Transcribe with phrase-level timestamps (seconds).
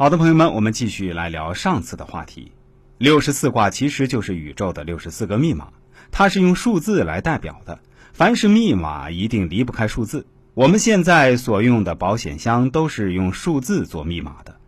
[0.00, 2.52] 好的，朋友们，我们继续来聊上次的话题。
[2.96, 5.74] 六十四卦其实就是宇宙的六十四个密码，
[6.10, 7.78] 它是用数字来代表的。
[8.14, 10.26] 凡是密码，一定离不开数字。
[10.54, 14.58] 我们现在所用的保险箱都是用数字做密码的，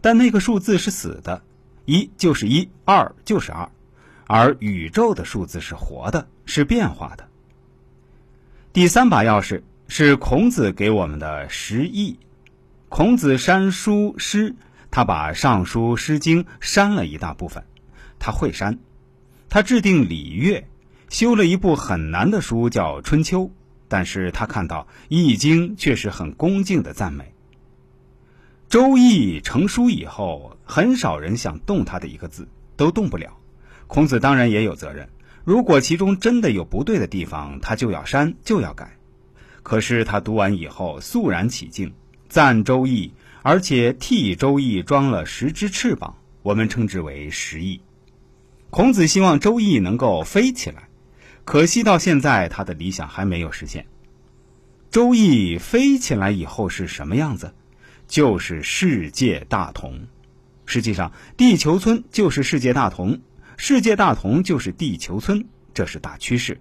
[0.00, 1.44] 但那个数字是死的，
[1.84, 3.68] 一就是一，二就是二，
[4.26, 7.28] 而宇宙的数字是活的，是变化的。
[8.72, 12.18] 第三把钥匙是孔子给我们的十义。
[12.88, 14.56] 孔子删书诗。
[14.90, 17.64] 他把《尚书》《诗经》删了一大部分，
[18.18, 18.78] 他会删。
[19.48, 20.66] 他制定礼乐，
[21.08, 23.42] 修了一部很难的书，叫《春秋》。
[23.88, 27.24] 但是他看到《易经》却是很恭敬的赞美。
[28.68, 32.46] 《周易》成书以后，很少人想动他的一个字，
[32.76, 33.36] 都动不了。
[33.88, 35.08] 孔子当然也有责任，
[35.42, 38.96] 如果其中真的有不对的地方，他就要删，就要改。
[39.64, 41.92] 可是他读完以后，肃然起敬，
[42.28, 43.08] 赞《周易》。
[43.42, 47.80] 而且替周易装了十只翅膀，我们称之为十翼。
[48.70, 50.88] 孔子希望周易能够飞起来，
[51.44, 53.86] 可惜到现在他的理想还没有实现。
[54.90, 57.54] 周易飞起来以后是什么样子？
[58.06, 60.06] 就是世界大同。
[60.66, 63.20] 实际上，地球村就是世界大同，
[63.56, 65.44] 世界大同就是地球村，
[65.74, 66.60] 这是大趋势。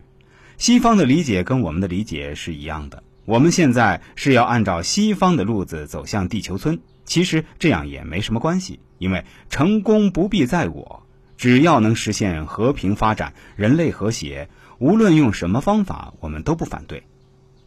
[0.58, 3.04] 西方的理解跟我们的理解是一样的。
[3.30, 11.04] 我们现在是要按照西方的路子走向地球村，其实这样也没什么关系，因为成功不必在我，
[11.38, 14.50] 只要能实现和平发展、人类和谐，
[14.80, 17.04] 无论用什么方法，我们都不反对。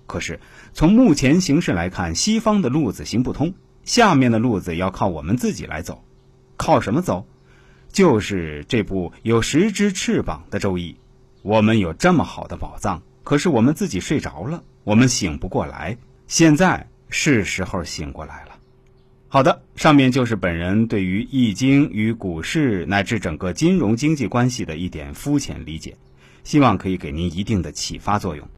[0.09, 0.41] 可是
[0.73, 3.55] 从目前形势来看，西方的路子行不通，
[3.85, 6.03] 下面的路子要靠我们自己来走，
[6.57, 7.29] 靠什么走？
[7.93, 10.95] 就是这部有十只翅膀的《周易》，
[11.43, 14.63] 我们有这么好的宝藏，可是我们自己睡着了。
[14.85, 18.53] 我们醒不过来，现在是时候醒过来了。
[19.29, 25.97] 好的，上面就是本人对于《易经》与股市乃至整个金融经济关系的一点肤浅理解，
[26.45, 28.47] 希望可以给您一定的启发作用。